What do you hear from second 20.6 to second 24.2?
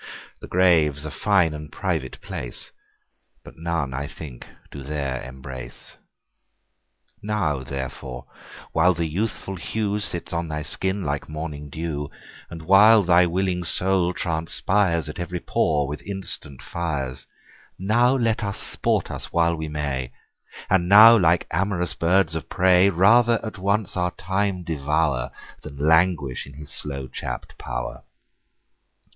And now, like am'rous birds of prey, Rather at once our